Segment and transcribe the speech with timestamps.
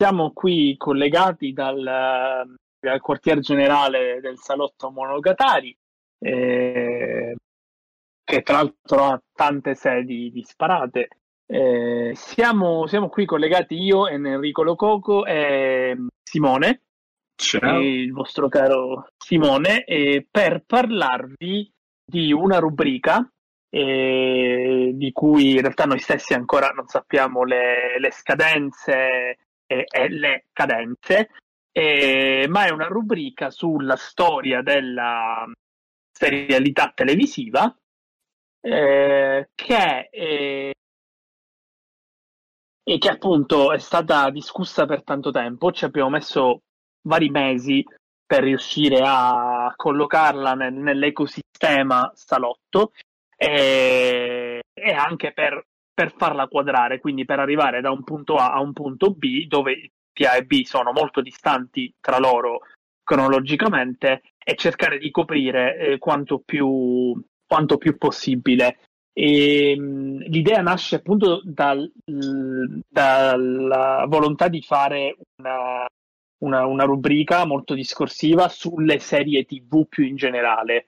[0.00, 5.76] siamo qui collegati dal, dal quartier generale del salotto Monogatari,
[6.20, 7.36] eh,
[8.24, 11.08] che tra l'altro ha tante sedi disparate.
[11.44, 16.80] Eh, siamo, siamo, qui collegati io, Enrico Lococo e Simone,
[17.60, 19.84] e il vostro caro Simone,
[20.30, 21.70] per parlarvi
[22.02, 23.30] di una rubrica
[23.68, 29.36] eh, di cui in realtà noi stessi ancora non sappiamo le, le scadenze
[29.70, 31.30] e, e, le cadenze,
[31.70, 35.46] eh, ma è una rubrica sulla storia della
[36.10, 37.72] serialità televisiva
[38.60, 40.08] eh, che, è,
[42.82, 45.70] e che appunto è stata discussa per tanto tempo.
[45.70, 46.62] Ci abbiamo messo
[47.02, 47.84] vari mesi
[48.26, 52.92] per riuscire a collocarla nel, nell'ecosistema salotto
[53.36, 55.64] e, e anche per,
[56.00, 59.92] per, farla quadrare, quindi per arrivare da un punto A a un punto B dove
[60.12, 62.60] T A e B sono molto distanti tra loro
[63.04, 68.78] cronologicamente e cercare di coprire eh, quanto, più, quanto più possibile.
[69.12, 71.90] E, mh, l'idea nasce appunto dal,
[72.88, 75.86] dalla volontà di fare una,
[76.38, 80.86] una, una, rubrica molto discorsiva sulle serie TV più in generale.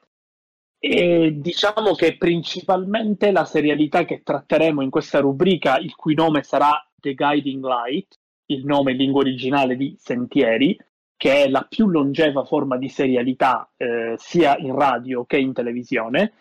[0.85, 6.85] E diciamo che principalmente la serialità che tratteremo in questa rubrica, il cui nome sarà
[6.97, 10.77] The Guiding Light, il nome in lingua originale di Sentieri,
[11.17, 16.33] che è la più longeva forma di serialità eh, sia in radio che in televisione.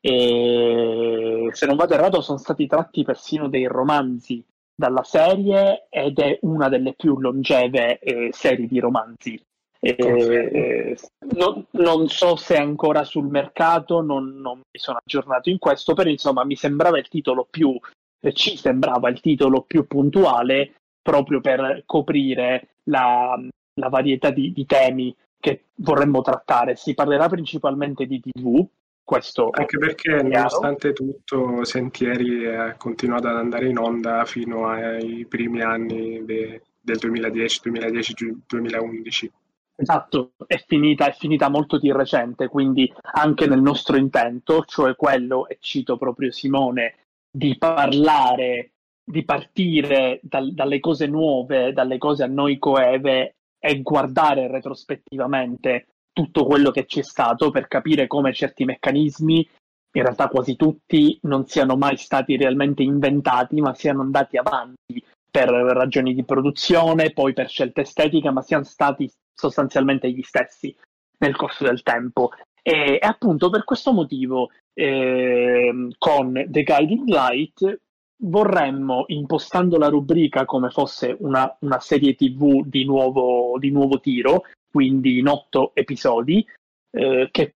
[0.00, 4.40] E se non vado errato, sono stati tratti persino dei romanzi
[4.72, 9.44] dalla serie ed è una delle più longeve eh, serie di romanzi
[9.82, 10.96] eh,
[11.36, 15.94] non, non, so se è ancora sul mercato, non, non, mi sono aggiornato in questo,
[15.94, 17.78] però insomma mi sembrava il titolo più,
[18.20, 23.40] eh, ci sembrava il titolo più puntuale proprio per coprire la,
[23.74, 26.76] la varietà di, di, temi che vorremmo trattare.
[26.76, 28.66] Si parlerà principalmente di TV.
[29.02, 35.62] Questo Anche perché, nonostante tutto, Sentieri ha continuato ad andare in onda fino ai primi
[35.62, 39.32] anni de, del 2010, 2010, 2011.
[39.80, 45.48] Esatto, è finita, è finita molto di recente, quindi anche nel nostro intento, cioè quello,
[45.48, 46.96] e cito proprio Simone,
[47.30, 54.48] di parlare, di partire dal, dalle cose nuove, dalle cose a noi coeve e guardare
[54.48, 59.48] retrospettivamente tutto quello che c'è stato per capire come certi meccanismi,
[59.92, 65.48] in realtà quasi tutti, non siano mai stati realmente inventati, ma siano andati avanti per
[65.48, 70.74] ragioni di produzione, poi per scelte estetiche, ma siano stati sostanzialmente gli stessi
[71.18, 72.30] nel corso del tempo.
[72.62, 77.80] E, e appunto per questo motivo eh, con The Guiding Light
[78.22, 84.44] vorremmo, impostando la rubrica come fosse una, una serie TV di nuovo, di nuovo, tiro,
[84.70, 86.46] quindi in otto episodi,
[86.90, 87.54] eh, che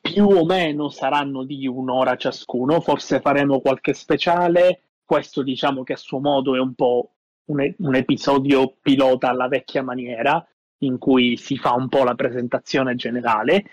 [0.00, 5.98] più o meno saranno di un'ora ciascuno, forse faremo qualche speciale, questo diciamo che a
[5.98, 7.10] suo modo è un po'
[7.46, 10.44] un, un episodio pilota alla vecchia maniera,
[10.78, 13.64] in cui si fa un po' la presentazione generale.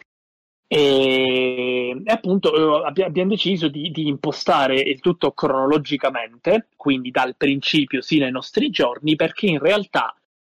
[0.67, 8.25] E, appunto eh, abbiamo deciso di, di, impostare il tutto cronologicamente, quindi dal principio sino
[8.25, 10.15] ai nostri giorni, perché in realtà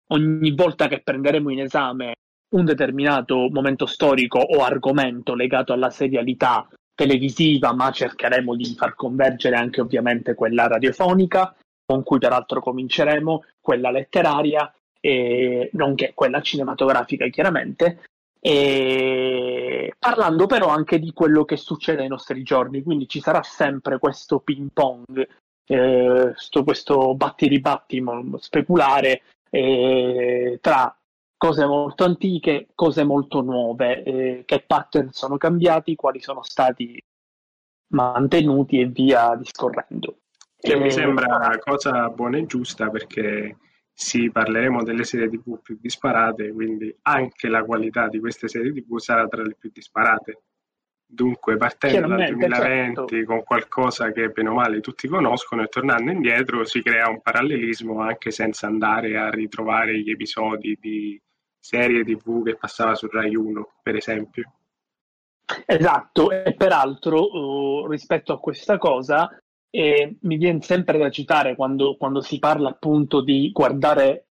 [0.09, 2.15] ogni volta che prenderemo in esame
[2.55, 9.57] un determinato momento storico o argomento legato alla serialità televisiva, ma cercheremo di far convergere
[9.57, 11.53] anche ovviamente quella radiofonica,
[11.85, 14.73] con cui peraltro cominceremo, quella letteraria
[15.05, 18.05] e nonché quella cinematografica chiaramente,
[19.99, 24.39] parlando però anche di quello che succede ai nostri giorni, quindi ci sarà sempre questo
[24.39, 25.27] ping pong,
[25.67, 26.33] eh,
[26.63, 28.03] questo batti ribatti
[28.39, 29.21] speculare
[29.51, 30.97] eh, tra
[31.37, 36.99] cose molto antiche, cose molto nuove, eh, che pattern sono cambiati, quali sono stati
[37.93, 40.17] mantenuti e via discorrendo.
[40.57, 43.55] Che mi sembra una cosa buona e giusta perché
[43.97, 48.97] sì, parleremo delle serie TV più disparate, quindi anche la qualità di queste serie TV
[48.97, 50.41] sarà tra le più disparate.
[51.07, 53.25] Dunque, partendo dal 2020 certo.
[53.25, 58.01] con qualcosa che bene o male tutti conoscono e tornando indietro si crea un parallelismo
[58.01, 61.21] anche senza andare a ritrovare gli episodi di
[61.57, 64.51] serie TV che passava su Rai 1, per esempio.
[65.65, 69.29] Esatto, e peraltro uh, rispetto a questa cosa
[69.75, 74.27] e mi viene sempre da citare quando, quando si parla appunto di guardare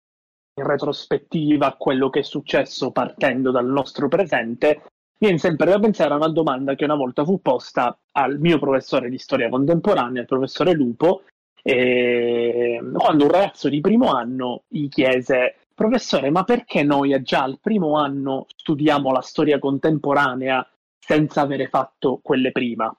[0.54, 4.84] in retrospettiva quello che è successo partendo dal nostro presente,
[5.18, 9.10] viene sempre da pensare a una domanda che una volta fu posta al mio professore
[9.10, 11.24] di storia contemporanea, il professore Lupo,
[11.64, 17.60] E quando un ragazzo di primo anno gli chiese professore, ma perché noi già al
[17.60, 20.68] primo anno studiamo la storia contemporanea
[21.00, 22.96] senza avere fatto quelle prima?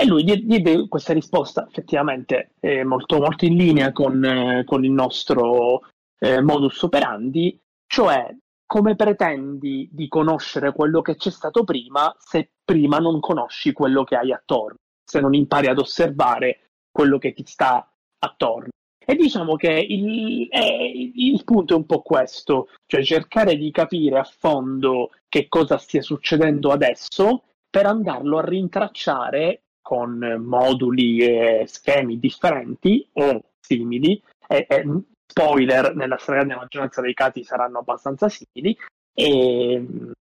[0.00, 4.92] E lui diede questa risposta effettivamente eh, molto, molto, in linea con, eh, con il
[4.92, 5.88] nostro
[6.20, 8.32] eh, modus operandi, cioè
[8.64, 14.14] come pretendi di conoscere quello che c'è stato prima se prima non conosci quello che
[14.14, 17.90] hai attorno, se non impari ad osservare quello che ti sta
[18.20, 18.68] attorno.
[19.04, 24.18] E diciamo che il, eh, il, punto è un po' questo, cioè cercare di capire
[24.18, 32.18] a fondo che cosa stia succedendo adesso per andarlo a rintracciare con moduli e schemi
[32.18, 34.22] differenti o simili.
[34.46, 34.84] E, e,
[35.24, 38.76] spoiler, nella stragrande maggioranza dei casi saranno abbastanza simili.
[39.14, 39.86] E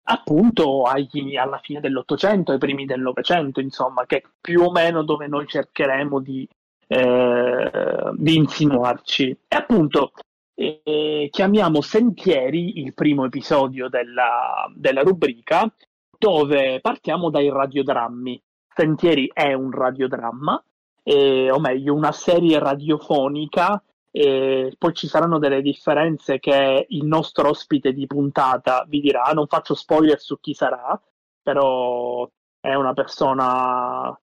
[0.04, 5.02] appunto agli, alla fine dell'Ottocento, ai primi del Novecento, insomma, che è più o meno
[5.02, 6.49] dove noi cercheremo di
[6.87, 9.37] eh, di insinuarci.
[9.49, 10.12] E appunto
[10.54, 15.70] eh, chiamiamo Sentieri il primo episodio della, della rubrica
[16.19, 18.43] dove partiamo dai radiodrammi.
[18.75, 20.63] Sentieri è un radiodramma,
[21.03, 27.49] eh, o meglio una serie radiofonica e poi ci saranno delle differenze che il nostro
[27.49, 29.31] ospite di puntata vi dirà.
[29.33, 31.01] Non faccio spoiler su chi sarà,
[31.43, 32.29] però
[32.61, 34.17] è una persona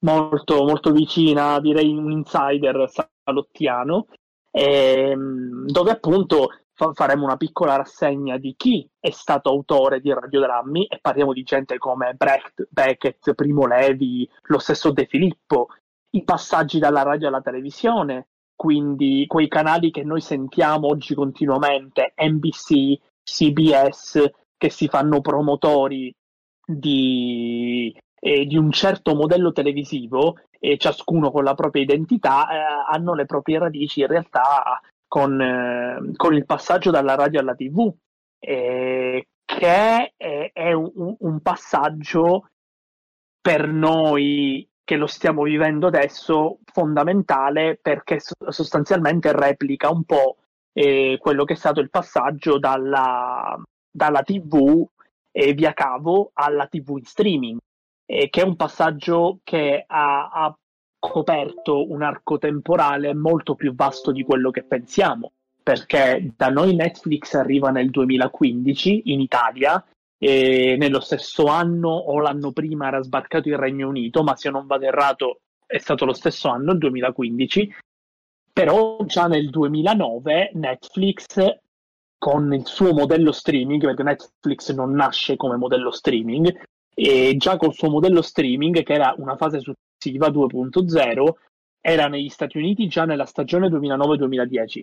[0.00, 2.90] molto, molto vicina, direi un insider
[3.24, 4.06] salottiano,
[4.50, 6.48] ehm, dove appunto
[6.92, 11.78] faremo una piccola rassegna di chi è stato autore di radiodrammi e parliamo di gente
[11.78, 15.68] come Brecht, Beckett, Primo Levi, lo stesso De Filippo,
[16.10, 22.98] i passaggi dalla radio alla televisione, quindi quei canali che noi sentiamo oggi continuamente, NBC,
[23.22, 26.14] CBS, che si fanno promotori
[26.64, 32.56] di, eh, di un certo modello televisivo e ciascuno con la propria identità eh,
[32.90, 34.80] hanno le proprie radici in realtà
[35.16, 37.90] con, eh, con il passaggio dalla radio alla tv
[38.38, 40.12] che è,
[40.52, 42.50] è un, un, passaggio
[43.40, 48.18] per noi che lo stiamo vivendo adesso fondamentale perché
[48.48, 50.36] sostanzialmente replica un po'
[50.74, 53.58] eh, quello che è stato il passaggio dalla,
[53.90, 54.86] dalla tv
[55.32, 57.58] e via cavo alla tv in streaming
[58.04, 60.58] eh, che è un passaggio che ha, ha
[60.98, 65.32] coperto un arco temporale molto più vasto di quello che pensiamo,
[65.62, 69.84] perché da noi Netflix arriva nel 2015 in Italia
[70.18, 74.66] e nello stesso anno o l'anno prima era sbarcato il Regno Unito, ma se non
[74.66, 77.74] vado errato è stato lo stesso anno, il 2015,
[78.52, 81.58] però già nel 2009 Netflix
[82.18, 86.62] con il suo modello streaming, perché Netflix non nasce come modello streaming,
[86.94, 89.60] e già col suo modello streaming, che era una fase
[89.96, 91.34] successiva 2.0,
[91.80, 94.80] era negli Stati Uniti già nella stagione 2009-2010.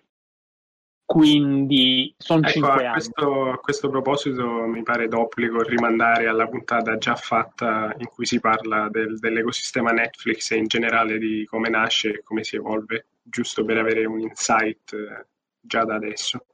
[1.06, 6.98] Quindi sono ecco, 5 a questo, a questo proposito mi pare d'obbligo rimandare alla puntata
[6.98, 12.14] già fatta in cui si parla del, dell'ecosistema Netflix e in generale di come nasce
[12.14, 15.26] e come si evolve, giusto per avere un insight eh,
[15.60, 16.46] già da adesso.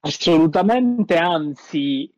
[0.00, 2.08] Assolutamente, anzi,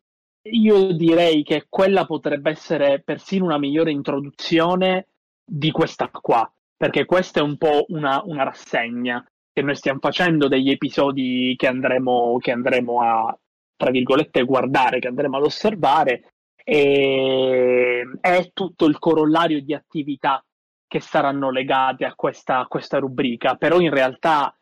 [0.51, 5.07] io direi che quella potrebbe essere persino una migliore introduzione
[5.43, 10.47] di questa qua, perché questa è un po' una, una rassegna che noi stiamo facendo
[10.47, 13.37] degli episodi che andremo, che andremo a,
[13.75, 16.33] tra virgolette, guardare, che andremo ad osservare,
[16.63, 20.43] e è tutto il corollario di attività
[20.87, 24.53] che saranno legate a questa, a questa rubrica, però in realtà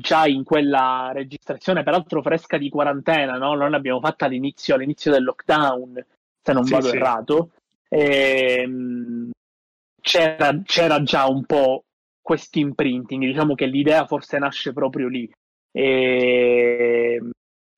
[0.00, 3.54] già in quella registrazione, peraltro fresca di quarantena, no?
[3.54, 6.06] Noi l'abbiamo fatta all'inizio, all'inizio del lockdown,
[6.40, 6.96] se non sì, vado sì.
[6.96, 7.50] errato.
[7.88, 9.30] E, ehm,
[10.00, 11.82] c'era, c'era, già un po'
[12.22, 15.28] questo imprinting, diciamo che l'idea forse nasce proprio lì.
[15.72, 17.20] E,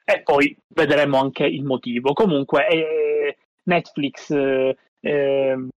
[0.05, 2.13] e poi vedremo anche il motivo.
[2.13, 5.69] Comunque, eh, Netflix eh,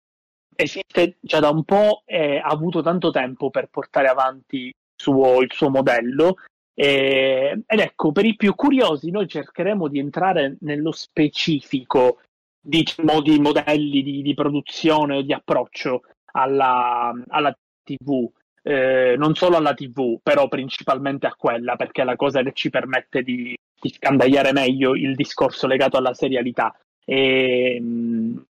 [0.58, 4.74] esiste già da un po' e ha avuto tanto tempo per portare avanti
[5.04, 6.38] suo, il suo modello.
[6.74, 12.22] E, ed ecco, per i più curiosi, noi cercheremo di entrare nello specifico
[12.60, 18.30] di modi, modelli di, di produzione o di approccio alla, alla TV.
[18.66, 22.70] Eh, non solo alla TV, però principalmente a quella, perché è la cosa che ci
[22.70, 26.74] permette di, di scandagliare meglio il discorso legato alla serialità.
[27.06, 27.82] E,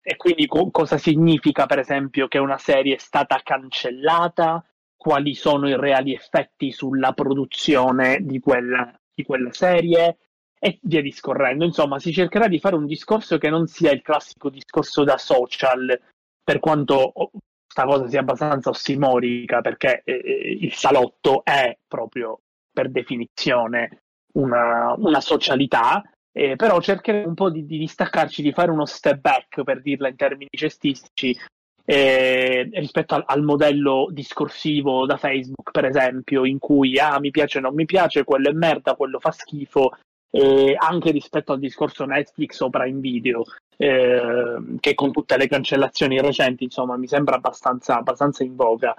[0.00, 4.64] e quindi co- cosa significa, per esempio, che una serie è stata cancellata
[5.04, 10.16] quali sono i reali effetti sulla produzione di quella, di quella serie
[10.58, 11.66] e via discorrendo.
[11.66, 16.00] Insomma, si cercherà di fare un discorso che non sia il classico discorso da social,
[16.42, 22.40] per quanto questa cosa sia abbastanza ossimorica perché eh, eh, il salotto è proprio
[22.72, 24.04] per definizione
[24.36, 29.20] una, una socialità, eh, però cercheremo un po' di, di, distaccarci, di fare uno step
[29.20, 31.36] back per dirla in termini cestistici
[31.84, 37.60] eh, rispetto al, al, modello discorsivo da Facebook, per esempio, in cui ah, mi piace,
[37.60, 39.98] non mi piace, quello è merda, quello fa schifo,
[40.30, 43.44] eh, anche rispetto al discorso Netflix o Prime Video,
[43.76, 48.96] eh, che con tutte le cancellazioni recenti, insomma, mi sembra abbastanza, abbastanza in voga.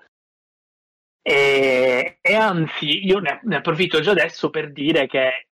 [1.27, 5.47] E, e anzi, io ne, ne approfitto già adesso per dire che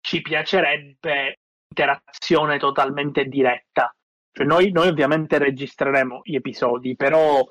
[0.00, 1.34] ci piacerebbe
[1.68, 3.92] interazione totalmente diretta
[4.38, 7.44] cioè noi, noi ovviamente registreremo gli episodi, però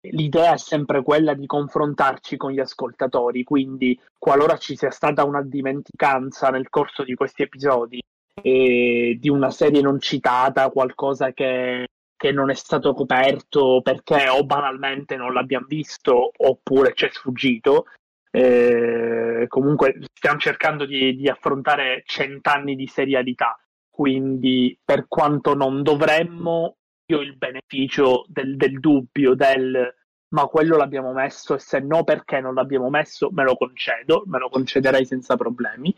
[0.00, 5.42] l'idea è sempre quella di confrontarci con gli ascoltatori, quindi qualora ci sia stata una
[5.42, 8.00] dimenticanza nel corso di questi episodi
[8.40, 14.46] e di una serie non citata, qualcosa che, che non è stato coperto perché o
[14.46, 17.84] banalmente non l'abbiamo visto oppure ci è sfuggito,
[18.30, 23.58] eh, comunque stiamo cercando di, di affrontare cent'anni di serialità
[23.98, 26.76] quindi per quanto non dovremmo,
[27.06, 29.92] io il beneficio del, del dubbio, del
[30.28, 34.38] ma quello l'abbiamo messo e se no perché non l'abbiamo messo me lo concedo, me
[34.38, 35.92] lo concederei senza problemi.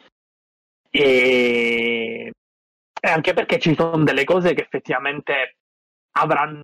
[0.89, 2.33] E,
[3.01, 5.57] e anche perché ci sono delle cose che effettivamente
[6.13, 6.63] avranno un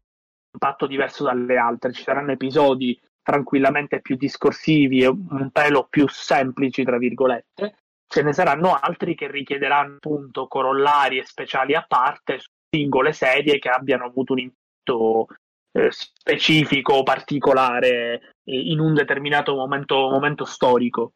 [0.53, 6.83] impatto diverso dalle altre, ci saranno episodi tranquillamente più discorsivi e un pelo più semplici,
[6.83, 7.77] tra virgolette,
[8.09, 13.59] ce ne saranno altri che richiederanno appunto corollari e speciali a parte su singole serie
[13.59, 15.27] che abbiano avuto un impatto
[15.73, 21.13] eh, specifico o particolare eh, in un determinato momento, momento storico.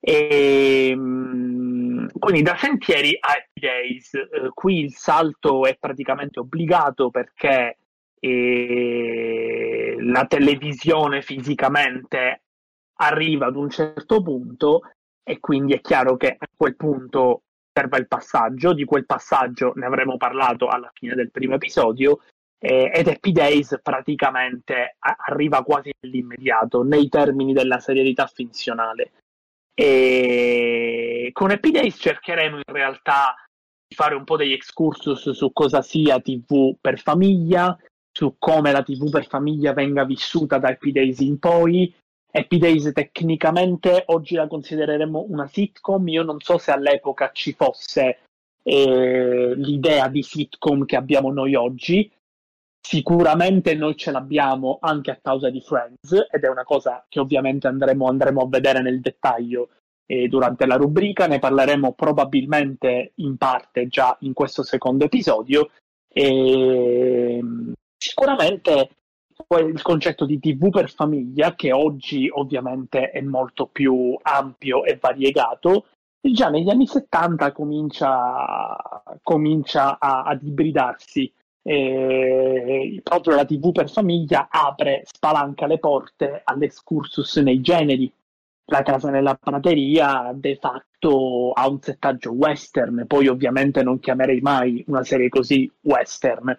[0.00, 7.76] E, mh, quindi da Sentieri a Days, eh, qui il salto è praticamente obbligato perché
[8.18, 12.42] eh, la televisione fisicamente
[13.00, 14.80] arriva ad un certo punto
[15.22, 19.86] e quindi è chiaro che a quel punto serve il passaggio, di quel passaggio ne
[19.86, 22.20] avremo parlato alla fine del primo episodio
[22.58, 29.12] eh, ed Happy Days praticamente a- arriva quasi nell'immediato nei termini della serialità finzionale.
[29.72, 33.34] E con Happy Days cercheremo in realtà
[33.86, 37.78] di fare un po' degli excursus su cosa sia TV per famiglia,
[38.12, 41.94] su come la TV per famiglia venga vissuta da Happy Days in poi,
[42.32, 48.18] Happy Days tecnicamente oggi la considereremo una sitcom, io non so se all'epoca ci fosse
[48.62, 52.10] eh, l'idea di sitcom che abbiamo noi oggi,
[52.80, 57.66] sicuramente noi ce l'abbiamo anche a causa di Friends ed è una cosa che ovviamente
[57.66, 59.70] andremo, andremo a vedere nel dettaglio
[60.06, 65.70] eh, durante la rubrica, ne parleremo probabilmente in parte già in questo secondo episodio.
[66.12, 67.40] E
[67.96, 68.90] sicuramente
[69.48, 75.86] il concetto di TV per famiglia, che oggi ovviamente è molto più ampio e variegato,
[76.20, 78.76] già negli anni 70 comincia,
[79.22, 81.32] comincia a, ad ibridarsi.
[81.62, 88.10] E proprio la TV per famiglia apre, spalanca le porte all'escursus nei generi.
[88.66, 94.82] La casa nella prateria de facto ha un settaggio western, poi ovviamente non chiamerei mai
[94.86, 96.54] una serie così western,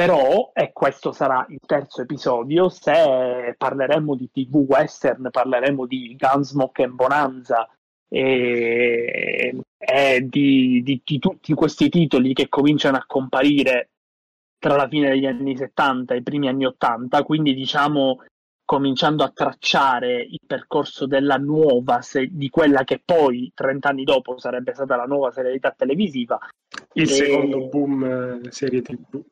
[0.00, 6.84] però, e questo sarà il terzo episodio, se parleremo di TV western, parleremo di Gunsmoke
[6.84, 7.68] and Bonanza
[8.08, 13.90] e, e di, di, di, tutti questi titoli che cominciano a comparire
[14.58, 18.24] tra la fine degli anni 70 e i primi anni 80, quindi diciamo
[18.64, 24.38] cominciando a tracciare il percorso della nuova, se, di quella che poi 30 anni dopo
[24.38, 26.38] sarebbe stata la nuova serialità televisiva.
[26.94, 27.06] Il e...
[27.06, 29.22] secondo boom eh, serie TV.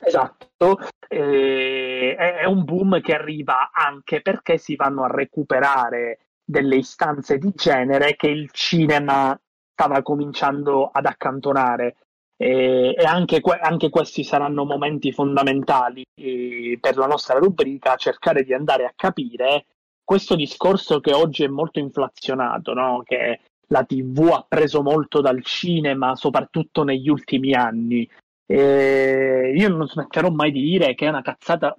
[0.00, 0.78] Esatto,
[1.08, 7.52] eh, è un boom che arriva anche perché si vanno a recuperare delle istanze di
[7.54, 9.38] genere che il cinema
[9.72, 11.96] stava cominciando ad accantonare.
[12.40, 18.44] Eh, e anche, que- anche, questi saranno momenti fondamentali eh, per la nostra rubrica, cercare
[18.44, 19.66] di andare a capire
[20.04, 23.02] questo discorso che oggi è molto inflazionato, no?
[23.04, 28.08] che la TV ha preso molto dal cinema, soprattutto negli ultimi anni,
[28.50, 31.76] eh, io non smetterò mai di dire che è una cazzata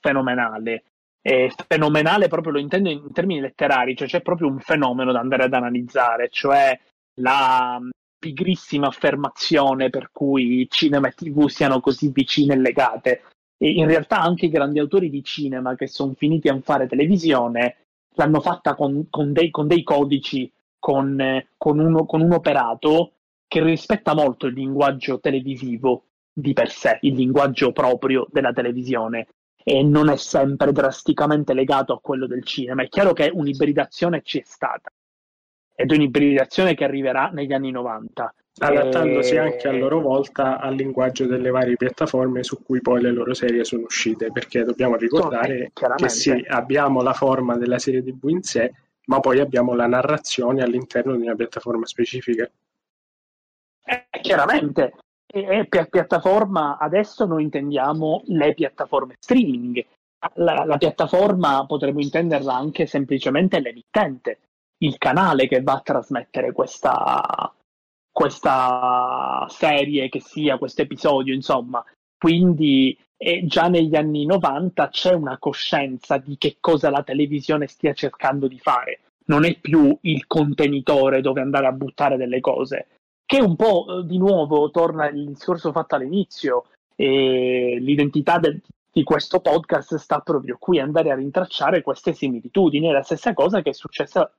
[0.00, 0.84] fenomenale.
[1.24, 5.44] Eh, fenomenale proprio lo intendo in termini letterari, cioè c'è proprio un fenomeno da andare
[5.44, 6.76] ad analizzare, cioè
[7.20, 7.80] la
[8.18, 13.22] pigrissima affermazione per cui cinema e tv siano così vicine e legate.
[13.56, 17.76] E in realtà anche i grandi autori di cinema che sono finiti a fare televisione
[18.14, 23.12] l'hanno fatta con, con, dei, con dei, codici, con, con, uno, con un operato
[23.52, 29.26] che rispetta molto il linguaggio televisivo di per sé, il linguaggio proprio della televisione
[29.62, 32.82] e non è sempre drasticamente legato a quello del cinema.
[32.82, 34.90] È chiaro che un'ibridazione ci è stata
[35.74, 38.34] ed è un'ibridazione che arriverà negli anni 90.
[38.60, 39.38] Adattandosi e...
[39.38, 43.64] anche a loro volta al linguaggio delle varie piattaforme su cui poi le loro serie
[43.64, 48.72] sono uscite, perché dobbiamo ricordare che sì, abbiamo la forma della serie TV in sé,
[49.08, 52.50] ma poi abbiamo la narrazione all'interno di una piattaforma specifica.
[53.92, 54.94] Eh, chiaramente,
[55.26, 59.84] e pi- piattaforma adesso noi intendiamo le piattaforme streaming.
[60.34, 64.38] La, la, piattaforma potremmo intenderla anche semplicemente l'emittente,
[64.78, 67.52] il canale che va a trasmettere questa,
[68.10, 71.84] questa serie, che sia questo episodio, insomma.
[72.16, 77.92] Quindi eh, già negli anni 90 c'è una coscienza di che cosa la televisione stia
[77.92, 79.00] cercando di fare.
[79.26, 82.86] Non è più il contenitore dove andare a buttare delle cose,
[83.32, 86.66] che un po' eh, di nuovo torna il discorso fatto all'inizio.
[86.94, 88.60] E l'identità del,
[88.92, 92.88] di questo podcast sta proprio qui, andare a rintracciare queste similitudini.
[92.88, 94.30] È la stessa cosa che è successa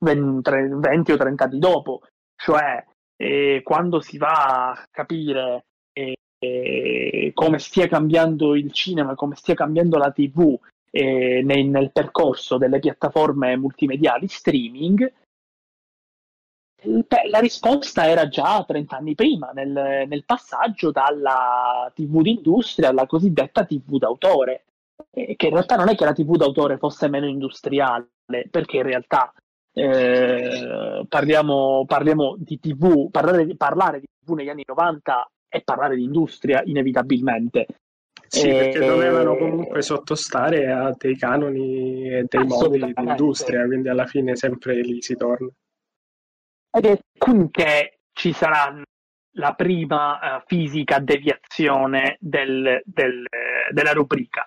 [0.00, 2.00] 20, 20 o 30 anni dopo,
[2.34, 2.84] cioè
[3.16, 9.54] eh, quando si va a capire eh, eh, come stia cambiando il cinema, come stia
[9.54, 10.58] cambiando la TV
[10.90, 15.12] eh, nel, nel, percorso delle piattaforme multimediali streaming,
[17.28, 23.64] la risposta era già 30 anni prima, nel, nel passaggio dalla TV d'industria alla cosiddetta
[23.64, 24.64] TV d'autore,
[25.10, 28.08] che in realtà non è che la TV d'autore fosse meno industriale,
[28.50, 29.32] perché in realtà
[29.72, 36.02] eh, parliamo, parliamo, di TV, parlare, parlare, di TV negli anni 90 è parlare di
[36.02, 37.66] industria inevitabilmente.
[38.28, 43.88] Sì, e, perché dovevano comunque sottostare a dei canoni e dei modi di industria, quindi
[43.88, 45.48] alla fine sempre lì si torna.
[46.76, 48.78] Ed è qui che ci sarà
[49.38, 53.24] la prima uh, fisica deviazione del, del,
[53.70, 54.46] della rubrica.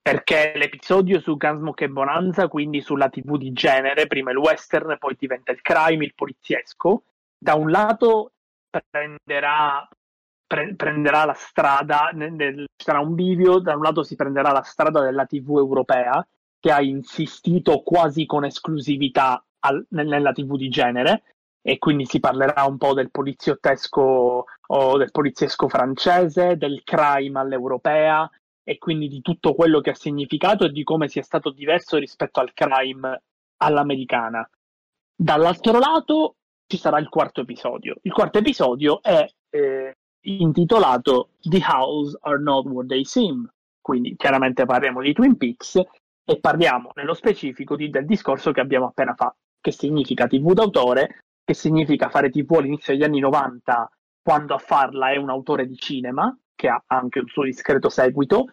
[0.00, 5.16] Perché l'episodio su Gunsmoke e Bonanza, quindi sulla TV di genere, prima il western, poi
[5.18, 7.02] diventa il crime, il poliziesco,
[7.36, 8.32] da un lato
[8.70, 9.86] prenderà,
[10.46, 14.50] pre- prenderà la strada, nel, nel, ci sarà un bivio, da un lato si prenderà
[14.50, 16.26] la strada della TV europea,
[16.58, 21.22] che ha insistito quasi con esclusività al, nella TV di genere,
[21.68, 28.30] e quindi si parlerà un po' del poliziottesco o del poliziesco francese, del crime all'europea,
[28.62, 32.38] e quindi di tutto quello che ha significato e di come sia stato diverso rispetto
[32.38, 33.22] al crime
[33.56, 34.48] all'americana.
[35.12, 36.36] Dall'altro lato
[36.68, 37.96] ci sarà il quarto episodio.
[38.02, 43.44] Il quarto episodio è eh, intitolato The House Are Not What They Seem,
[43.80, 45.82] quindi chiaramente parliamo di Twin Peaks
[46.24, 51.22] e parliamo nello specifico di, del discorso che abbiamo appena fatto, che significa TV d'autore,
[51.46, 53.88] che significa fare TV all'inizio degli anni 90
[54.20, 58.46] quando a farla è un autore di cinema, che ha anche un suo discreto seguito,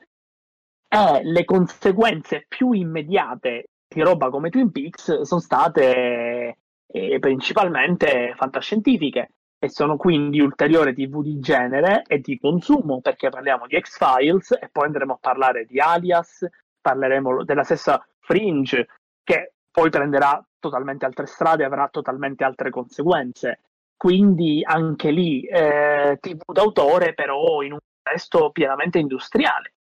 [0.88, 9.32] e le conseguenze più immediate di roba come Twin Peaks sono state eh, principalmente fantascientifiche
[9.58, 14.70] e sono quindi ulteriore TV di genere e di consumo perché parliamo di X-Files e
[14.72, 16.46] poi andremo a parlare di Alias,
[16.80, 18.86] parleremo della stessa Fringe
[19.24, 23.60] che poi prenderà totalmente altre strade avrà totalmente altre conseguenze.
[23.98, 29.74] Quindi anche lì eh, TV d'autore però in un contesto pienamente industriale.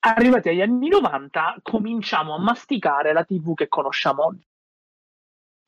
[0.00, 4.46] Arrivati agli anni 90 cominciamo a masticare la TV che conosciamo oggi.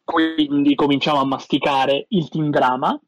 [0.04, 2.98] Quindi cominciamo a masticare il teen drama.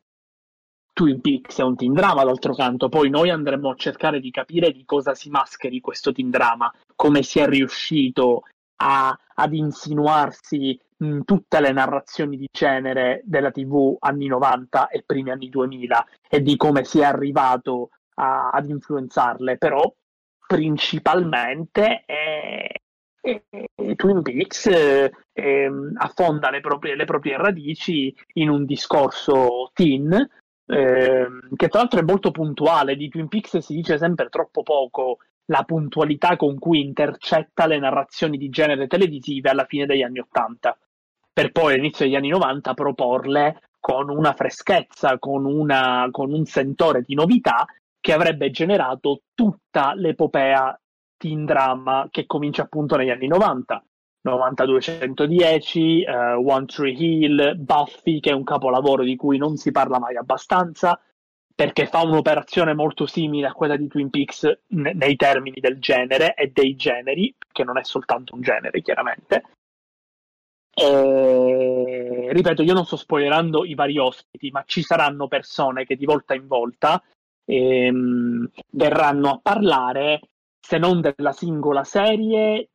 [0.92, 2.88] Twin Peaks è un teen drama, d'altro canto.
[2.88, 7.22] Poi noi andremo a cercare di capire di cosa si mascheri questo teen drama, come
[7.22, 8.42] si è riuscito
[8.76, 15.30] a, ad insinuarsi in tutte le narrazioni di genere della TV anni 90 e primi
[15.30, 19.92] anni 2000 e di come si è arrivato a, ad influenzarle, però
[20.46, 22.70] principalmente è,
[23.20, 30.12] è, è Twin Peaks eh, affonda le proprie, le proprie, radici in un discorso teen
[30.66, 35.18] eh, che tra l'altro è molto puntuale, di Twin Peaks si dice sempre troppo poco
[35.46, 40.76] la puntualità con cui intercetta le narrazioni di genere televisive alla fine degli anni Ottanta,
[41.32, 47.02] per poi all'inizio degli anni 90 proporle con una freschezza, con, una, con un sentore
[47.02, 47.66] di novità
[48.00, 50.78] che avrebbe generato tutta l'epopea
[51.16, 53.84] teen drama che comincia appunto negli anni 90.
[54.24, 59.98] 9210, uh, One Tree Hill, Buffy, che è un capolavoro di cui non si parla
[59.98, 60.98] mai abbastanza,
[61.54, 66.34] perché fa un'operazione molto simile a quella di Twin Peaks ne- nei termini del genere
[66.34, 69.42] e dei generi, che non è soltanto un genere, chiaramente.
[70.74, 76.04] E, ripeto, io non sto spoilerando i vari ospiti, ma ci saranno persone che di
[76.04, 77.00] volta in volta
[77.44, 80.20] ehm, verranno a parlare,
[80.60, 82.70] se non della singola serie,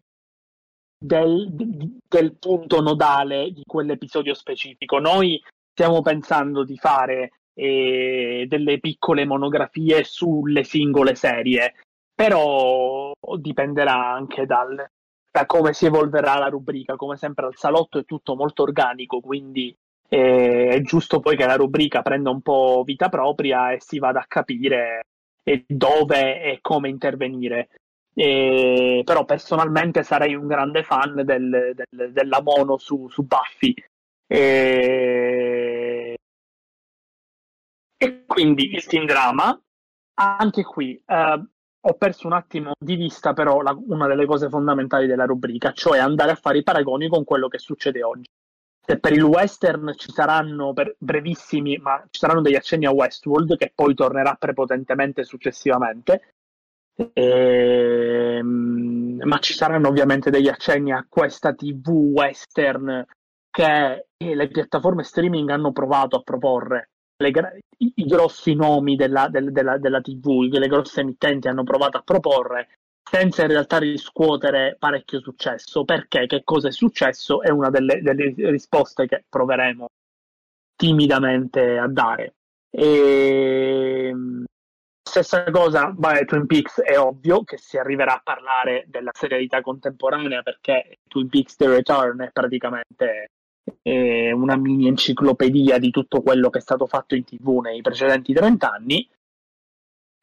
[0.97, 4.99] del, del punto nodale di quell'episodio specifico.
[4.99, 5.41] Noi
[5.73, 11.73] stiamo pensando di fare eh, delle piccole monografie sulle singole serie,
[12.15, 14.89] però dipenderà anche dal,
[15.29, 16.95] da come si evolverà la rubrica.
[16.95, 19.75] Come sempre al salotto è tutto molto organico, quindi
[20.07, 24.21] eh, è giusto poi che la rubrica prenda un po' vita propria e si vada
[24.21, 25.01] a capire
[25.67, 27.69] dove e come intervenire.
[28.13, 33.73] E, però personalmente sarei un grande fan del, del, della mono su, su Buffy.
[34.27, 35.68] E,
[38.01, 39.61] e quindi il teen drama,
[40.13, 41.43] anche qui eh,
[41.81, 45.99] ho perso un attimo di vista però la, una delle cose fondamentali della rubrica, cioè
[45.99, 48.29] andare a fare i paragoni con quello che succede oggi.
[48.85, 53.71] Se per il western ci saranno brevissimi, ma ci saranno degli accenni a Westworld che
[53.75, 56.35] poi tornerà prepotentemente successivamente,
[57.13, 63.05] ehm, ma ci saranno ovviamente degli accenni a questa TV western
[63.51, 69.77] che le piattaforme streaming hanno provato a proporre le, i, grossi nomi della, del, della,
[69.77, 72.69] della TV, le grosse emittenti hanno provato a proporre
[73.09, 75.83] senza in realtà riscuotere parecchio successo.
[75.83, 76.27] Perché?
[76.27, 77.41] Che cosa è successo?
[77.41, 79.87] È una delle, delle risposte che proveremo
[80.75, 82.35] timidamente a dare.
[82.69, 84.13] E...
[85.01, 90.43] Stessa cosa, beh, Twin Peaks è ovvio che si arriverà a parlare della serialità contemporanea
[90.43, 93.31] perché Twin Peaks The Return è praticamente
[93.81, 98.33] eh, una mini enciclopedia di tutto quello che è stato fatto in tv nei precedenti
[98.33, 99.09] 30 anni.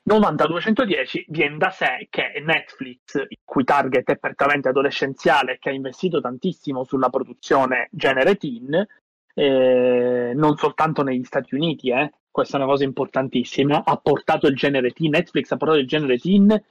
[0.08, 6.20] 90-210 viene da sé che Netflix, il cui target è prettamente adolescenziale che ha investito
[6.20, 8.86] tantissimo sulla produzione genere teen,
[9.34, 14.54] eh, non soltanto negli Stati Uniti, eh, questa è una cosa importantissima, ha portato il
[14.54, 16.64] genere teen, Netflix ha portato il genere teen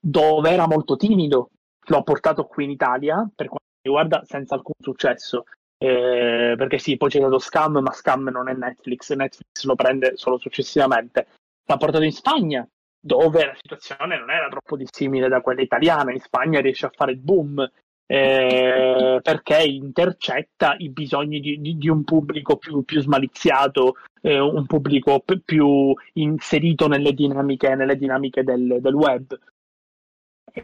[0.00, 1.50] dove era molto timido,
[1.86, 5.44] lo ha portato qui in Italia, per quanto riguarda, senza alcun successo.
[5.80, 10.16] Eh, perché sì, poi c'è stato Scam, ma Scam non è Netflix, Netflix lo prende
[10.16, 11.28] solo successivamente.
[11.66, 12.68] L'ha portato in Spagna,
[13.00, 16.12] dove la situazione non era troppo dissimile da quella italiana.
[16.12, 17.70] In Spagna riesce a fare il boom
[18.10, 24.64] eh, perché intercetta i bisogni di, di, di un pubblico più, più smaliziato, eh, un
[24.64, 29.38] pubblico p- più inserito nelle dinamiche, nelle dinamiche del, del web.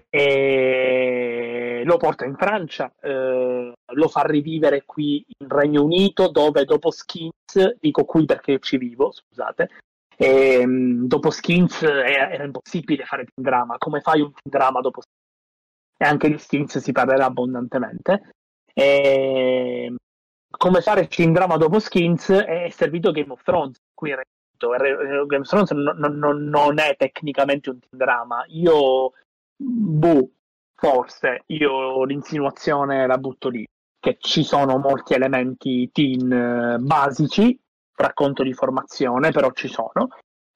[0.08, 6.90] E lo porta in Francia, eh, lo fa rivivere qui in Regno Unito, dove dopo
[6.90, 9.68] Skins, dico qui perché ci vivo, scusate,
[10.16, 13.76] e, ehm, dopo Skins era, era impossibile fare team drama.
[13.78, 15.22] Come fai un team drama dopo Skins?
[15.96, 18.34] E anche di Skins si parlerà abbondantemente.
[18.72, 19.96] E, ehm,
[20.56, 25.26] come fare team drama dopo Skins è servito Game of Thrones qui in Regno Unito.
[25.26, 28.44] Game of Thrones non, non, non è tecnicamente un team drama.
[28.48, 29.12] Io
[29.56, 30.30] boh,
[30.74, 33.66] forse io l'insinuazione la butto lì,
[34.04, 37.58] che ci sono molti elementi teen eh, basici,
[37.94, 40.08] racconto di formazione, però ci sono,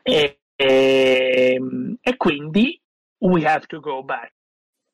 [0.02, 1.58] e, e,
[1.98, 2.78] e quindi
[3.20, 4.34] we have to go back.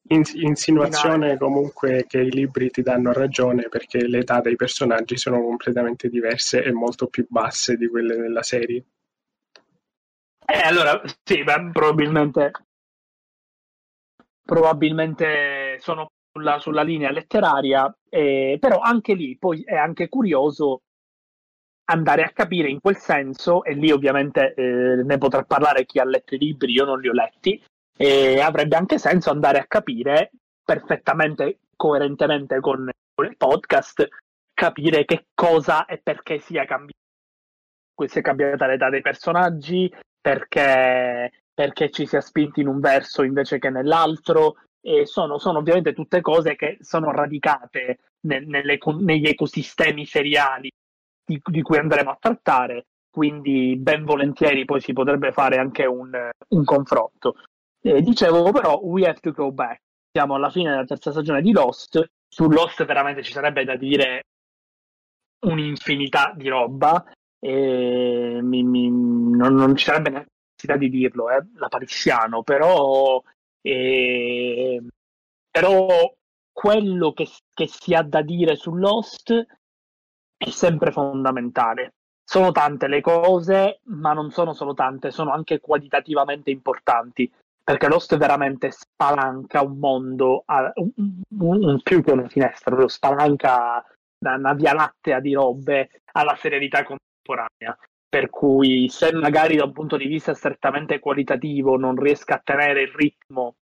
[0.06, 5.42] Ins- insinuazione comunque che i libri ti danno ragione perché le età dei personaggi sono
[5.42, 8.84] completamente diverse e molto più basse di quelle della serie.
[10.46, 12.52] Eh, allora, sì, beh, probabilmente
[14.44, 20.80] probabilmente sono sulla, sulla linea letteraria, eh, però anche lì poi è anche curioso
[21.86, 26.04] andare a capire in quel senso, e lì ovviamente eh, ne potrà parlare chi ha
[26.04, 27.62] letto i libri, io non li ho letti,
[27.96, 30.32] e avrebbe anche senso andare a capire
[30.64, 34.08] perfettamente, coerentemente con, con il podcast,
[34.52, 36.98] capire che cosa e perché sia cambiato.
[38.06, 43.22] Si è cambiata l'età dei personaggi, perché perché ci si è spinti in un verso
[43.22, 44.56] invece che nell'altro.
[44.86, 50.70] E sono, sono ovviamente tutte cose che sono radicate nel, nelle, negli ecosistemi seriali
[51.24, 56.12] di, di, cui andremo a trattare, quindi ben volentieri poi si potrebbe fare anche un,
[56.48, 57.36] un confronto.
[57.80, 59.80] Eh, dicevo però, we have to go back.
[60.10, 62.04] Siamo alla fine della terza stagione di Lost.
[62.28, 64.24] Su Lost veramente ci sarebbe da dire
[65.46, 67.04] un'infinità di roba.
[67.40, 73.22] Mi, mi, non, non, ci sarebbe necessità di dirlo, eh, la Parissiano, però,
[73.66, 74.82] eh,
[75.50, 76.14] però
[76.52, 79.46] quello che, che si ha da dire su Lost
[80.36, 81.94] è sempre fondamentale.
[82.22, 87.30] Sono tante le cose, ma non sono solo tante, sono anche qualitativamente importanti
[87.64, 93.82] perché Lost veramente spalanca un mondo, a, un, un, più che una finestra, lo spalanca
[94.18, 97.76] una via lattea di robe alla serialità contemporanea.
[98.14, 102.82] Per cui, se magari da un punto di vista strettamente qualitativo non riesca a tenere
[102.82, 103.56] il ritmo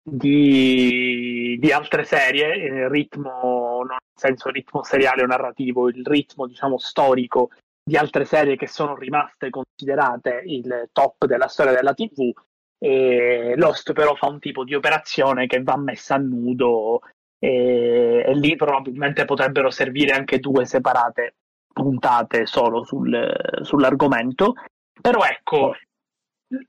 [0.00, 6.46] di, di altre serie, il ritmo, non nel senso ritmo seriale o narrativo, il ritmo
[6.46, 7.50] diciamo storico
[7.82, 12.32] di altre serie che sono rimaste considerate il top della storia della TV.
[12.78, 17.00] E Lost però fa un tipo di operazione che va messa a nudo
[17.40, 21.34] e, e lì probabilmente potrebbero servire anche due separate
[21.76, 24.54] puntate solo sul, sull'argomento.
[24.98, 25.74] Però ecco,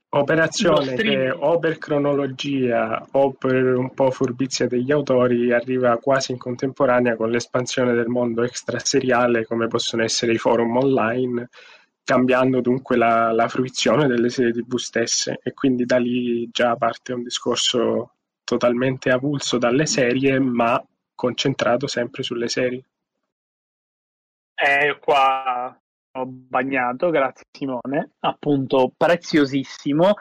[0.09, 6.39] Operazione che o per cronologia o per un po' furbizia degli autori arriva quasi in
[6.39, 11.49] contemporanea con l'espansione del mondo extraseriale come possono essere i forum online,
[12.03, 17.13] cambiando dunque la, la fruizione delle serie tv stesse e quindi da lì già parte
[17.13, 22.83] un discorso totalmente avulso dalle serie ma concentrato sempre sulle serie.
[24.59, 25.79] Eh, qua
[26.13, 30.15] ho bagnato, grazie Simone, appunto preziosissimo.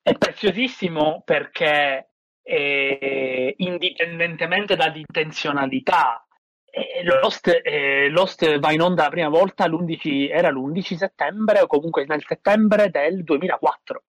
[0.00, 2.10] È preziosissimo perché
[2.42, 6.24] eh, indipendentemente dall'intenzionalità,
[6.70, 11.66] eh, Lost, eh, Lost, va in onda la prima volta l'11, era l'11 settembre o
[11.66, 14.02] comunque nel settembre del 2004.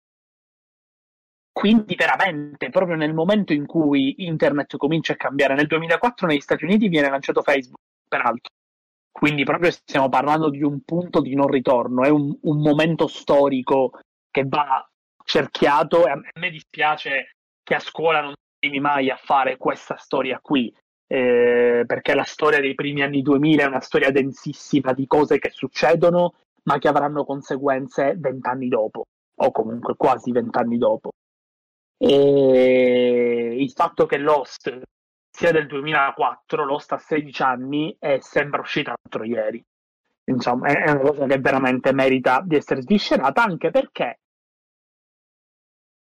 [1.52, 6.64] Quindi veramente, proprio nel momento in cui internet comincia a cambiare, nel 2004 negli Stati
[6.64, 8.50] Uniti viene lanciato Facebook, peraltro
[9.12, 14.00] quindi proprio stiamo parlando di un punto di non ritorno, è un, un momento storico
[14.30, 14.84] che va
[15.24, 20.40] cerchiato e a me dispiace che a scuola non arrivi mai a fare questa storia
[20.42, 20.74] qui,
[21.06, 25.50] eh, perché la storia dei primi anni 2000 è una storia densissima di cose che
[25.50, 29.04] succedono, ma che avranno conseguenze vent'anni dopo,
[29.36, 31.10] o comunque quasi vent'anni dopo.
[31.98, 34.82] E il fatto che Lost
[35.42, 39.60] sia del 2004, Lost a 16 anni e sembra uscita l'altro ieri.
[40.26, 44.20] Insomma, è una cosa che veramente merita di essere sviscerata, anche perché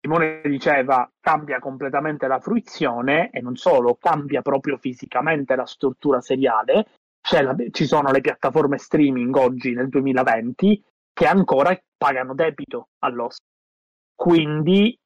[0.00, 6.86] Simone diceva cambia completamente la fruizione e non solo, cambia proprio fisicamente la struttura seriale.
[7.30, 13.44] La, ci sono le piattaforme streaming oggi nel 2020 che ancora pagano debito all'host.
[14.12, 14.98] Quindi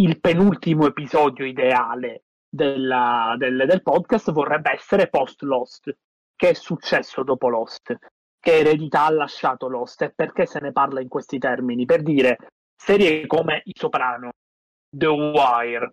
[0.00, 5.94] il penultimo episodio ideale della, del, del, podcast vorrebbe essere post Lost.
[6.34, 7.96] Che è successo dopo Lost?
[8.40, 11.84] Che eredità ha lasciato Lost e perché se ne parla in questi termini?
[11.84, 12.36] Per dire,
[12.76, 14.30] serie come I Soprano,
[14.88, 15.92] The Wire,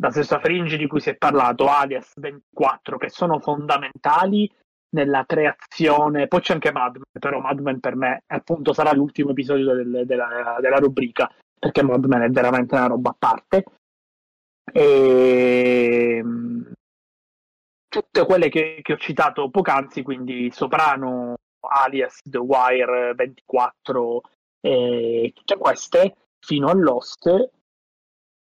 [0.00, 4.50] la stessa Fringe di cui si è parlato, alias 24, che sono fondamentali
[4.90, 6.26] nella creazione.
[6.26, 10.02] Poi c'è anche Mad Men, però Mad Men per me appunto sarà l'ultimo episodio del,
[10.06, 13.64] della, della rubrica, perché Mad Men è veramente una roba a parte.
[14.72, 16.72] E ehm,
[17.88, 24.20] tutte quelle che, che ho citato poc'anzi, quindi Soprano, alias The Wire 24
[24.60, 27.50] e tutte queste, fino a Lost,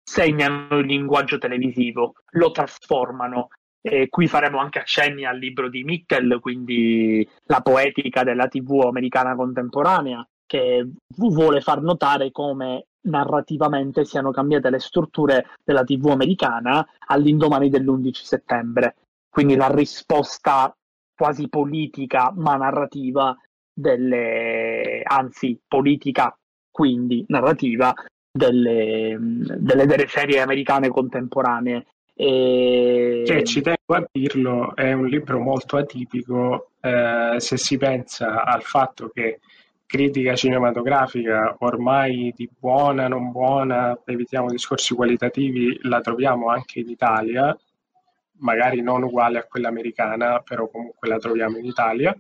[0.03, 3.49] segnano il linguaggio televisivo, lo trasformano.
[3.87, 9.35] E qui faremo anche accenni al libro di Mittel, quindi la poetica della TV americana
[9.35, 17.69] contemporanea, che vuole far notare come narrativamente siano cambiate le strutture della TV americana all'indomani
[17.69, 18.97] dell'11 settembre.
[19.29, 20.75] Quindi la risposta
[21.15, 23.37] quasi politica ma narrativa
[23.73, 26.37] delle, anzi politica
[26.71, 27.95] quindi narrativa
[28.31, 31.87] delle, delle, delle serie americane contemporanee.
[32.15, 33.23] E...
[33.25, 38.63] Che ci tengo a dirlo, è un libro molto atipico eh, se si pensa al
[38.63, 39.41] fatto che
[39.95, 47.57] critica cinematografica ormai di buona, non buona, evitiamo discorsi qualitativi, la troviamo anche in Italia,
[48.39, 52.13] magari non uguale a quella americana, però comunque la troviamo in Italia.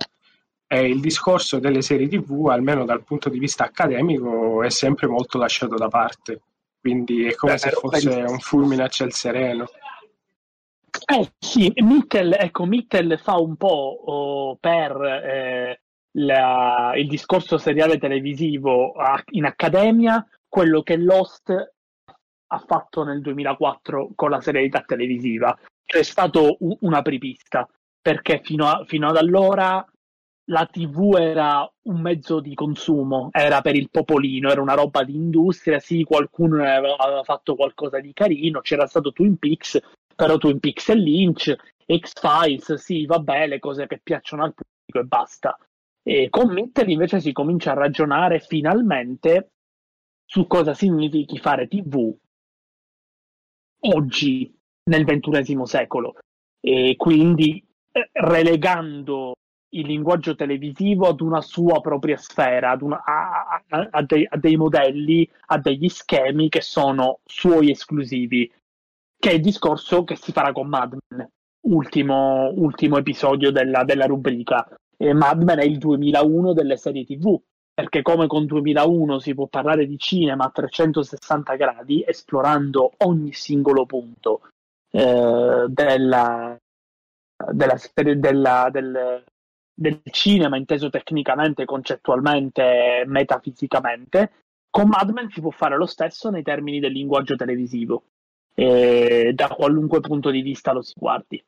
[0.69, 5.37] E il discorso delle serie TV, almeno dal punto di vista accademico, è sempre molto
[5.39, 6.43] lasciato da parte.
[6.81, 8.33] Quindi è come Beh, se fosse penso...
[8.33, 9.67] un fulmine a ciel sereno.
[11.07, 15.81] Eh sì, Mittel, ecco, Mittel fa un po' oh, per eh,
[16.17, 18.95] la, il discorso seriale televisivo
[19.31, 21.51] in accademia, quello che Lost
[22.47, 25.57] ha fatto nel 2004 con la serialità televisiva.
[25.85, 27.69] Cioè è stato un, una apripista,
[28.01, 29.85] perché fino, a, fino ad allora
[30.49, 35.15] la TV era un mezzo di consumo, era per il popolino, era una roba di
[35.15, 39.81] industria, sì, qualcuno aveva fatto qualcosa di carino, c'era stato Twin Peaks,
[40.15, 45.05] però Twin Peaks e Lynch, X-Files, sì, vabbè, le cose che piacciono al pubblico e
[45.05, 45.59] basta.
[46.07, 49.53] E con Mittel invece si comincia a ragionare finalmente
[50.25, 52.15] su cosa significhi fare TV
[53.87, 56.17] oggi nel ventunesimo secolo
[56.61, 57.63] e quindi
[58.13, 59.35] relegando
[59.75, 64.57] il linguaggio televisivo ad una sua propria sfera, una, a, a, a, dei, a, dei,
[64.57, 68.51] modelli, a degli schemi che sono suoi esclusivi,
[69.19, 71.29] che è il discorso che si farà con Mad Men,
[71.67, 74.67] ultimo, ultimo episodio della, della rubrica.
[75.05, 77.39] E Mad Men è il 2001 delle serie TV,
[77.75, 83.85] perché come con 2001 si può parlare di cinema a 360 gradi, esplorando ogni singolo
[83.85, 84.49] punto
[84.91, 86.59] eh, della,
[87.53, 87.79] della,
[88.17, 89.25] della, del,
[89.75, 94.33] del cinema inteso tecnicamente, concettualmente, metafisicamente,
[94.71, 98.05] con Mad Men si può fare lo stesso nei termini del linguaggio televisivo,
[98.55, 101.45] eh, da qualunque punto di vista lo si guardi.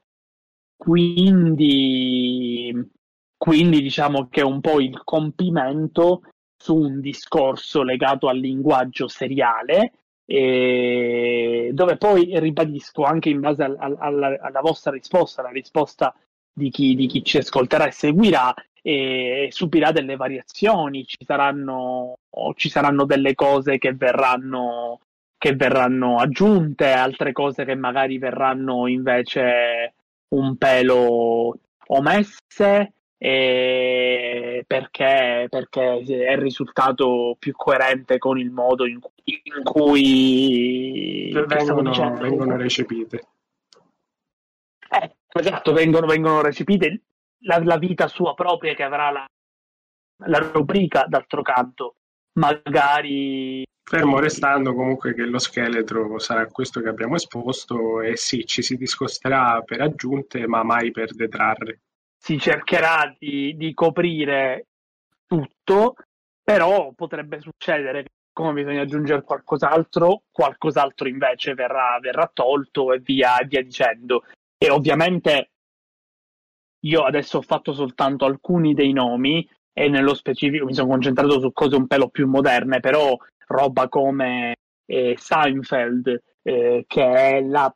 [0.77, 2.15] Quindi,
[3.37, 6.23] quindi diciamo che è un po' il compimento
[6.57, 9.93] su un discorso legato al linguaggio seriale,
[10.25, 16.15] eh, dove poi ribadisco anche in base al, al, alla, alla vostra risposta, la risposta
[16.53, 22.15] di chi, di chi ci ascolterà e seguirà e subirà delle variazioni, ci saranno,
[22.55, 25.01] ci saranno delle cose che verranno,
[25.37, 29.95] che verranno aggiunte, altre cose che magari verranno invece
[30.29, 32.93] un pelo omesse eh,
[34.67, 42.15] perché, perché, è il risultato più coerente con il modo in cui, in cui vengono,
[42.19, 43.29] vengono recepite.
[44.89, 47.03] Eh, esatto, vengono, vengono recepite
[47.41, 49.27] la, la, vita sua propria che avrà la,
[50.27, 51.97] la rubrica, d'altro canto,
[52.35, 53.65] magari...
[53.89, 58.77] Fermo restando comunque che lo scheletro sarà questo che abbiamo esposto e sì, ci si
[58.77, 61.83] discosterà per aggiunte ma mai per detrarre.
[62.27, 64.67] Si cercherà di, di coprire
[65.29, 65.95] tutto,
[66.43, 73.39] però potrebbe succedere che come bisogna aggiungere qualcos'altro, qualcos'altro invece verrà, verrà tolto e via,
[73.47, 74.25] via dicendo.
[74.59, 75.51] E ovviamente
[76.81, 81.53] io adesso ho fatto soltanto alcuni dei nomi e nello specifico mi sono concentrato su
[81.53, 87.73] cose un pelo più moderne, però roba come eh, Seinfeld, eh, che è la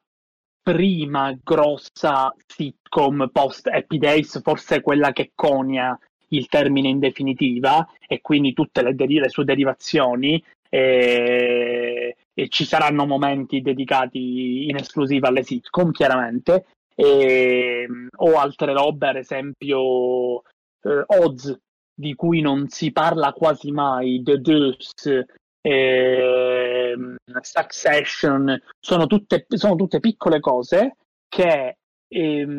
[0.62, 8.20] prima grossa sitcom post Happy Days, forse quella che conia il termine in definitiva e
[8.20, 15.28] quindi tutte le, deri- le sue derivazioni e, e, ci saranno momenti dedicati in esclusiva
[15.28, 20.42] alle sitcom chiaramente e, o altre robe ad esempio
[20.82, 21.58] eh, Oz
[21.92, 25.26] di cui non si parla quasi mai The Deuce
[25.62, 26.96] eh,
[27.40, 30.96] Succession sono tutte, sono tutte piccole cose
[31.28, 31.76] che
[32.08, 32.56] eh,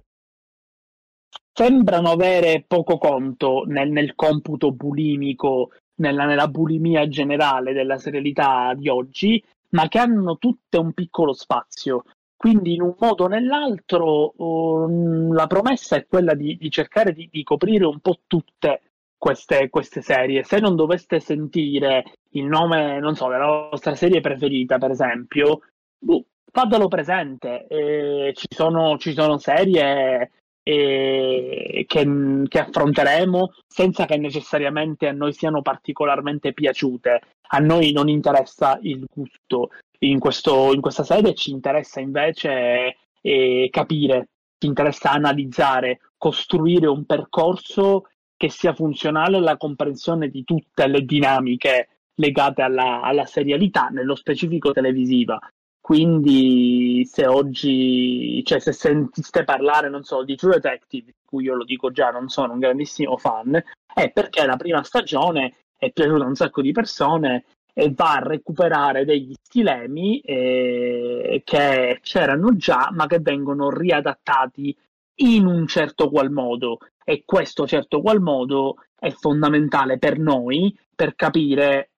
[1.53, 8.89] sembrano avere poco conto nel, nel computo bulimico, nella, nella, bulimia generale della serialità di
[8.89, 12.03] oggi, ma che hanno tutte un piccolo spazio.
[12.35, 17.29] Quindi in un modo o nell'altro um, la promessa è quella di, di cercare di,
[17.31, 18.81] di, coprire un po' tutte
[19.15, 20.43] queste, queste, serie.
[20.43, 25.61] Se non doveste sentire il nome, non so, della vostra serie preferita, per esempio,
[25.97, 27.67] boh, fatelo presente.
[27.67, 30.31] Eh, ci, sono, ci sono serie
[30.63, 37.21] e che, che, affronteremo senza che necessariamente a noi siano particolarmente piaciute.
[37.53, 43.67] A noi non interessa il gusto in, questo, in questa sede, ci interessa invece eh,
[43.71, 48.05] capire, ci interessa analizzare, costruire un percorso
[48.37, 54.71] che sia funzionale alla comprensione di tutte le dinamiche legate alla, alla serialità, nello specifico
[54.71, 55.39] televisiva.
[55.81, 61.55] Quindi se oggi, cioè se sentiste parlare, non so, di True Detective, di cui io
[61.55, 63.61] lo dico già, non sono un grandissimo fan,
[63.93, 68.23] è perché la prima stagione è piaciuta a un sacco di persone e va a
[68.23, 74.77] recuperare degli stilemi eh, che c'erano già, ma che vengono riadattati
[75.15, 76.77] in un certo qual modo.
[77.03, 81.89] E questo certo qual modo è fondamentale per noi per capire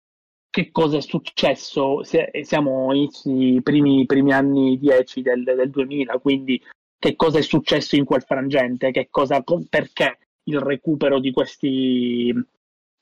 [0.54, 6.62] che cosa è successo, siamo i primi, primi anni 10 del, del, 2000, quindi
[7.00, 12.32] che cosa è successo in quel frangente, che cosa, perché il recupero di questi,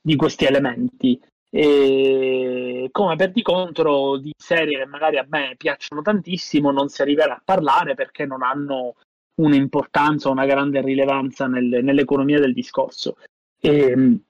[0.01, 1.21] di questi elementi.
[1.49, 7.01] E come per di contro di serie che magari a me piacciono tantissimo non si
[7.01, 8.95] arriverà a parlare perché non hanno
[9.41, 13.17] un'importanza, una grande rilevanza nel, nell'economia del discorso.
[13.59, 14.21] E,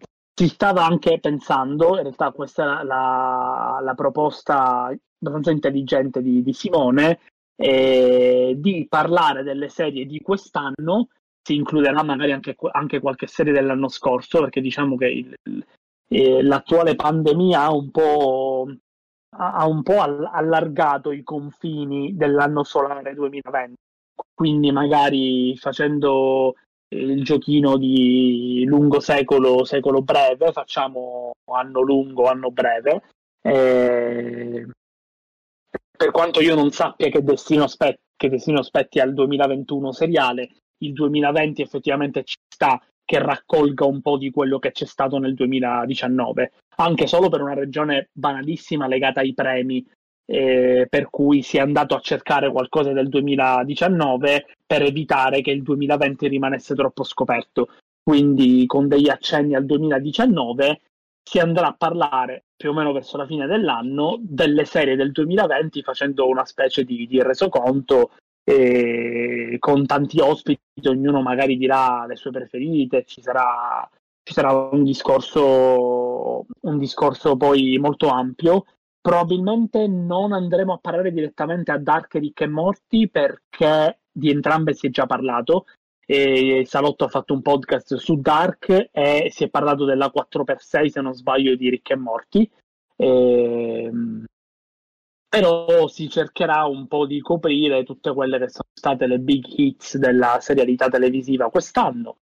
[0.41, 6.51] si stava anche pensando, in realtà questa è la, la proposta abbastanza intelligente di, di
[6.51, 7.19] Simone,
[7.55, 11.09] eh, di parlare delle serie di quest'anno,
[11.43, 15.63] si includerà magari anche, anche qualche serie dell'anno scorso, perché diciamo che il,
[16.07, 18.67] eh, l'attuale pandemia ha un po',
[19.37, 23.75] ha un po' allargato i confini dell'anno solare 2020,
[24.33, 26.55] quindi magari facendo
[26.93, 33.03] il giochino di lungo secolo, secolo breve, facciamo anno lungo, anno breve.
[33.41, 34.67] E
[35.97, 40.93] per quanto io non sappia che destino, aspetti, che destino spetti al 2021 seriale, il
[40.93, 46.51] 2020 effettivamente ci sta che raccolga un po' di quello che c'è stato nel 2019,
[46.77, 49.85] anche solo per una regione banalissima legata ai premi,
[50.31, 55.61] eh, per cui si è andato a cercare qualcosa del 2019 per evitare che il
[55.61, 57.67] 2020 rimanesse troppo scoperto.
[58.01, 60.79] Quindi con degli accenni al 2019
[61.21, 65.83] si andrà a parlare più o meno verso la fine dell'anno delle serie del 2020
[65.83, 68.11] facendo una specie di, di resoconto
[68.43, 73.87] e con tanti ospiti, ognuno magari dirà le sue preferite, ci sarà,
[74.23, 78.63] ci sarà un, discorso, un discorso poi molto ampio.
[79.01, 84.87] Probabilmente non andremo a parlare direttamente a Dark, Rick e Morti perché di entrambe si
[84.87, 85.65] è già parlato.
[86.05, 91.01] E Salotto ha fatto un podcast su Dark e si è parlato della 4x6, se
[91.01, 92.51] non sbaglio, di Rick e Morti.
[92.95, 94.25] E, ehm,
[95.31, 99.97] però si cercherà un po' di coprire tutte quelle che sono state le big hits
[99.97, 102.17] della serialità televisiva quest'anno.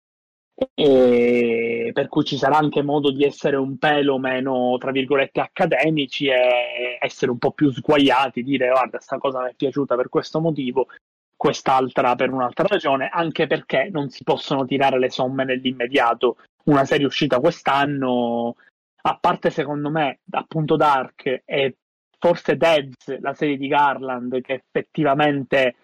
[0.74, 6.28] E per cui ci sarà anche modo di essere un pelo meno, tra virgolette, accademici
[6.28, 10.39] e essere un po' più sguaiati, dire guarda, questa cosa mi è piaciuta per questo
[10.39, 10.88] motivo,
[11.36, 16.38] quest'altra per un'altra ragione, anche perché non si possono tirare le somme nell'immediato.
[16.66, 18.55] Una serie uscita quest'anno,
[19.03, 21.76] a parte secondo me, appunto Dark e
[22.18, 25.76] forse Devs, la serie di Garland, che effettivamente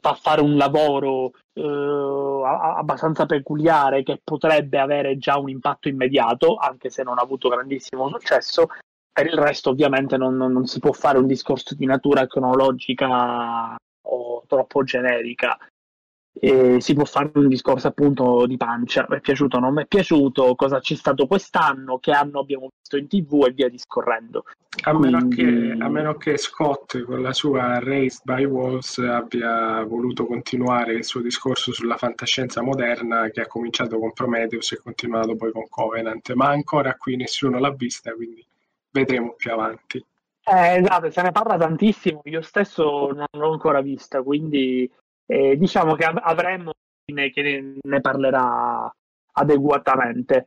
[0.00, 6.90] fa fare un lavoro eh, abbastanza peculiare che potrebbe avere già un impatto immediato, anche
[6.90, 8.66] se non ha avuto grandissimo successo.
[9.12, 13.76] Per il resto, ovviamente, non, non, non si può fare un discorso di natura cronologica
[14.06, 15.56] o troppo generica
[16.36, 19.82] e si può fare un discorso appunto di pancia, mi è piaciuto o non mi
[19.82, 24.44] è piaciuto, cosa c'è stato quest'anno, che anno abbiamo visto in tv e via discorrendo.
[24.82, 25.14] A, Quindi...
[25.14, 30.94] meno che, a meno che Scott con la sua Raised by Wolves abbia voluto continuare
[30.94, 35.68] il suo discorso sulla fantascienza moderna che ha cominciato con Prometheus e continuato poi con
[35.68, 38.44] Covenant, ma ancora qui nessuno l'ha vista, quindi
[38.90, 40.04] vedremo più avanti.
[40.46, 44.90] Eh, esatto, se ne parla tantissimo, io stesso non l'ho ancora vista, quindi
[45.26, 46.72] eh, diciamo che av- avremo
[47.04, 48.92] che ne parlerà
[49.32, 50.46] adeguatamente.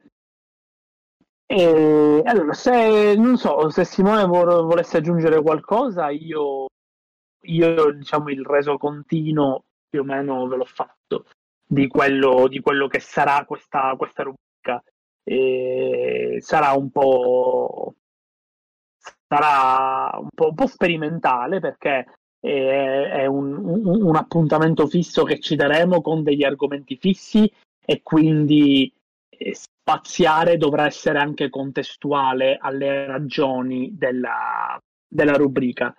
[1.46, 6.68] E, allora, se non so se Simone vo- volesse aggiungere qualcosa, io,
[7.44, 11.26] io diciamo il reso continuo più o meno ve l'ho fatto
[11.66, 14.84] di quello, di quello che sarà questa, questa rubrica.
[15.24, 17.96] E sarà un po'
[19.28, 22.06] sarà un po', un po' sperimentale perché
[22.48, 27.52] è un, un, un, appuntamento fisso che ci daremo con degli argomenti fissi
[27.84, 28.92] e quindi
[29.30, 35.96] eh, spaziare dovrà essere anche contestuale alle ragioni della, della rubrica.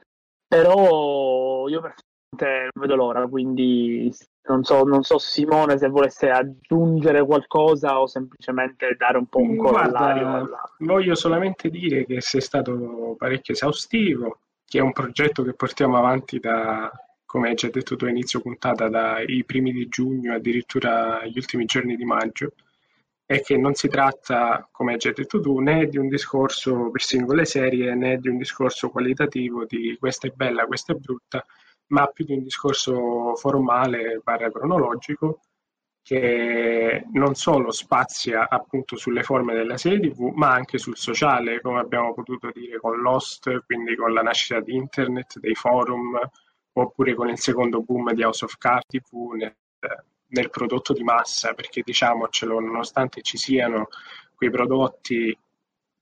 [0.47, 4.13] Però io personalmente non vedo l'ora, quindi
[4.49, 9.57] non so, non so, Simone se volesse aggiungere qualcosa o semplicemente dare un po' un
[9.57, 10.27] corollario.
[10.27, 10.71] Alla...
[10.79, 14.39] Voglio solamente dire che sei stato parecchio esaustivo,
[14.69, 16.93] che è un progetto che portiamo avanti da,
[17.25, 21.65] come hai già detto tu a inizio puntata, dai primi di giugno addirittura gli ultimi
[21.65, 22.53] giorni di maggio,
[23.25, 27.03] e che non si tratta, come hai già detto tu, né di un discorso per
[27.03, 31.45] singole serie né di un discorso qualitativo di questa è bella, questa è brutta,
[31.89, 35.41] ma più di un discorso formale, barra cronologico,
[36.09, 41.81] che non solo spazia appunto sulle forme della serie TV, ma anche sul sociale, come
[41.81, 46.19] abbiamo potuto dire con Lost, quindi con la nascita di internet, dei forum,
[46.73, 49.55] oppure con il secondo boom di House of Cards TV nel,
[50.29, 53.89] nel prodotto di massa, perché diciamocelo, nonostante ci siano
[54.35, 55.39] quei prodotti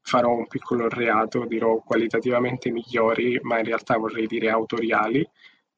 [0.02, 5.28] farò un piccolo reato, dirò qualitativamente migliori, ma in realtà vorrei dire autoriali,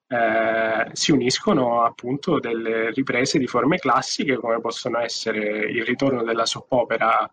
[0.09, 6.47] eh, si uniscono appunto delle riprese di forme classiche come possono essere il ritorno della
[6.47, 7.31] soppopera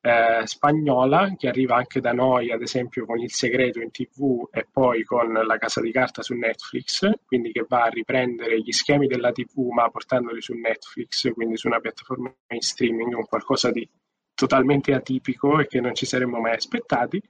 [0.00, 4.66] eh, spagnola che arriva anche da noi ad esempio con Il segreto in tv e
[4.70, 9.08] poi con La casa di carta su Netflix quindi che va a riprendere gli schemi
[9.08, 13.88] della tv ma portandoli su Netflix quindi su una piattaforma in streaming un qualcosa di
[14.34, 17.20] totalmente atipico e che non ci saremmo mai aspettati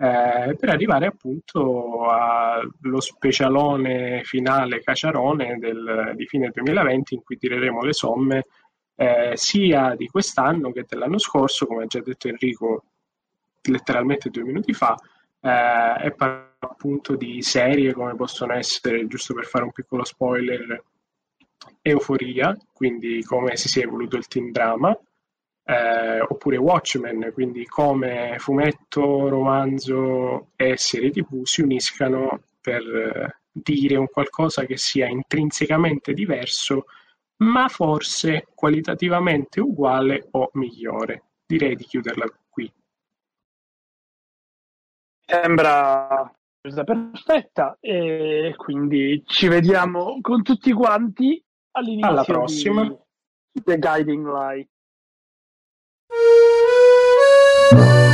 [0.00, 7.82] eh, per arrivare appunto allo specialone finale Caciarone del, di fine 2020 in cui tireremo
[7.82, 8.46] le somme
[8.94, 12.84] eh, sia di quest'anno che dell'anno scorso, come ha già detto Enrico
[13.62, 14.96] letteralmente due minuti fa,
[15.38, 16.14] eh, e
[16.60, 20.82] appunto di serie come possono essere, giusto per fare un piccolo spoiler,
[21.82, 24.98] Euforia, quindi come si sia evoluto il teen drama,
[25.70, 33.94] eh, oppure Watchmen, quindi come fumetto, romanzo e serie tv si uniscano per eh, dire
[33.94, 36.86] un qualcosa che sia intrinsecamente diverso,
[37.42, 41.22] ma forse qualitativamente uguale o migliore.
[41.46, 42.72] Direi di chiuderla qui.
[45.24, 46.34] Sembra
[46.84, 51.42] perfetta e quindi ci vediamo con tutti quanti
[51.72, 54.68] all'inizio alla prossima di The Guiding Light.
[57.72, 58.09] Thank.